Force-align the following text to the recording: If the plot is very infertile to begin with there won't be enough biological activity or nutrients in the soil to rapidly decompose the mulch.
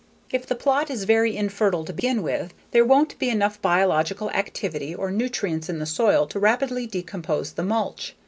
If 0.31 0.47
the 0.47 0.55
plot 0.55 0.89
is 0.89 1.03
very 1.03 1.37
infertile 1.37 1.85
to 1.85 1.93
begin 1.93 2.23
with 2.23 2.55
there 2.71 2.83
won't 2.83 3.19
be 3.19 3.29
enough 3.29 3.61
biological 3.61 4.31
activity 4.31 4.95
or 4.95 5.11
nutrients 5.11 5.69
in 5.69 5.77
the 5.77 5.85
soil 5.85 6.25
to 6.25 6.39
rapidly 6.39 6.87
decompose 6.87 7.51
the 7.51 7.61
mulch. 7.63 8.15